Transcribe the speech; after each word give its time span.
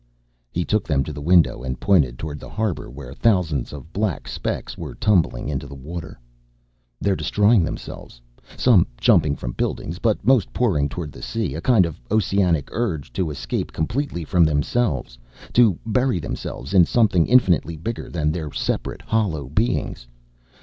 _"He 0.49 0.65
took 0.65 0.87
them 0.87 1.03
to 1.03 1.13
the 1.13 1.21
window 1.21 1.61
and 1.61 1.79
pointed 1.79 2.17
toward 2.17 2.39
the 2.39 2.49
harbor 2.49 2.89
where 2.89 3.13
thousands 3.13 3.71
of 3.71 3.93
black 3.93 4.27
specks 4.27 4.75
were 4.75 4.95
tumbling 4.95 5.47
into 5.47 5.67
the 5.67 5.75
water. 5.75 6.19
"They're 6.99 7.15
destroying 7.15 7.63
themselves! 7.63 8.19
Some 8.57 8.87
jumping 8.99 9.35
from 9.35 9.51
buildings 9.51 9.99
but 9.99 10.17
most 10.25 10.51
pouring 10.53 10.89
toward 10.89 11.11
the 11.11 11.21
sea, 11.21 11.53
a 11.53 11.61
kind 11.61 11.85
of 11.85 12.01
oceanic 12.09 12.67
urge 12.71 13.13
to 13.13 13.29
escape 13.29 13.71
completely 13.73 14.25
from 14.25 14.43
themselves, 14.43 15.19
to 15.53 15.77
bury 15.85 16.17
themselves 16.17 16.73
in 16.73 16.83
something 16.85 17.27
infinitely 17.27 17.77
bigger 17.77 18.09
than 18.09 18.31
their 18.31 18.51
separate 18.51 19.03
hollow 19.03 19.49
beings. 19.49 20.07